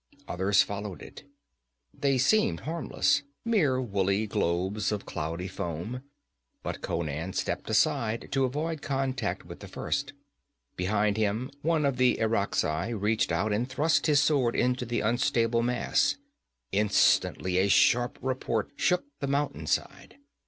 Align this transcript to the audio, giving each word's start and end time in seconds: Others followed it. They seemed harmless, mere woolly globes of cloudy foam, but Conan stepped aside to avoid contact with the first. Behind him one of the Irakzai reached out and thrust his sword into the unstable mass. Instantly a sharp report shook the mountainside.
Others 0.27 0.63
followed 0.63 1.03
it. 1.03 1.25
They 1.93 2.17
seemed 2.17 2.61
harmless, 2.61 3.21
mere 3.45 3.79
woolly 3.79 4.25
globes 4.25 4.91
of 4.91 5.05
cloudy 5.05 5.47
foam, 5.47 6.01
but 6.63 6.81
Conan 6.81 7.33
stepped 7.33 7.69
aside 7.69 8.29
to 8.31 8.43
avoid 8.45 8.81
contact 8.81 9.45
with 9.45 9.59
the 9.59 9.67
first. 9.67 10.13
Behind 10.75 11.17
him 11.17 11.51
one 11.61 11.85
of 11.85 11.97
the 11.97 12.17
Irakzai 12.19 12.89
reached 12.99 13.31
out 13.31 13.53
and 13.53 13.69
thrust 13.69 14.07
his 14.07 14.19
sword 14.19 14.55
into 14.55 14.87
the 14.87 15.01
unstable 15.01 15.61
mass. 15.61 16.15
Instantly 16.71 17.59
a 17.59 17.67
sharp 17.67 18.17
report 18.23 18.71
shook 18.77 19.05
the 19.19 19.27
mountainside. 19.27 20.17